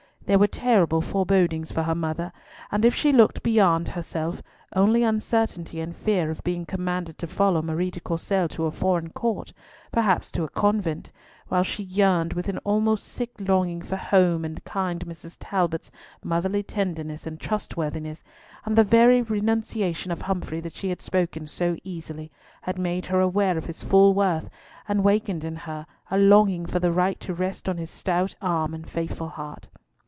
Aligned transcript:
There 0.23 0.39
were 0.39 0.47
terrible 0.47 1.01
forebodings 1.01 1.73
for 1.73 1.83
her 1.83 1.95
mother; 1.95 2.31
and 2.71 2.85
if 2.85 2.95
she 2.95 3.11
looked 3.11 3.43
beyond 3.43 3.87
for 3.87 3.93
herself, 3.95 4.41
only 4.73 5.03
uncertainty 5.03 5.81
and 5.81 5.93
fear 5.93 6.29
of 6.31 6.41
being 6.45 6.65
commanded 6.65 7.17
to 7.17 7.27
follow 7.27 7.61
Marie 7.61 7.91
de 7.91 7.99
Courcelles 7.99 8.51
to 8.51 8.65
a 8.65 8.71
foreign 8.71 9.09
court, 9.09 9.51
perhaps 9.91 10.31
to 10.31 10.45
a 10.45 10.49
convent; 10.49 11.11
while 11.49 11.63
she 11.63 11.83
yearned 11.83 12.31
with 12.31 12.47
an 12.47 12.59
almost 12.59 13.07
sick 13.09 13.31
longing 13.39 13.81
for 13.81 13.97
home 13.97 14.45
and 14.45 14.63
kind 14.63 15.05
Mrs. 15.05 15.35
Talbot's 15.37 15.91
motherly 16.23 16.63
tenderness 16.63 17.27
and 17.27 17.37
trustworthiness, 17.37 18.23
and 18.63 18.77
the 18.77 18.85
very 18.85 19.21
renunciation 19.21 20.13
of 20.13 20.21
Humfrey 20.21 20.61
that 20.61 20.75
she 20.75 20.87
had 20.87 21.01
spoken 21.01 21.45
so 21.45 21.75
easily, 21.83 22.31
had 22.61 22.79
made 22.79 23.07
her 23.07 23.19
aware 23.19 23.57
of 23.57 23.65
his 23.65 23.83
full 23.83 24.13
worth, 24.13 24.49
and 24.87 25.03
wakened 25.03 25.43
in 25.43 25.57
her 25.57 25.85
a 26.09 26.17
longing 26.17 26.67
for 26.67 26.79
the 26.79 26.93
right 26.93 27.19
to 27.19 27.33
rest 27.33 27.67
on 27.67 27.75
his 27.77 27.89
stout 27.89 28.33
arm 28.41 28.73
and 28.73 28.87
faithful 28.87 29.27
heart. 29.27 29.67